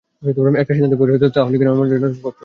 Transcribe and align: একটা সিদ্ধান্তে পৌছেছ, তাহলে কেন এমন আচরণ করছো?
একটা 0.61 0.73
সিদ্ধান্তে 0.75 0.99
পৌছেছ, 1.01 1.23
তাহলে 1.35 1.55
কেন 1.57 1.69
এমন 1.69 1.85
আচরণ 1.87 2.13
করছো? 2.15 2.39